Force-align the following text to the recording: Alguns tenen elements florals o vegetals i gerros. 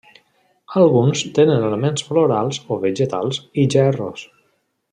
Alguns 0.83 1.21
tenen 1.37 1.67
elements 1.67 2.07
florals 2.09 2.61
o 2.77 2.81
vegetals 2.89 3.43
i 3.65 3.71
gerros. 3.77 4.29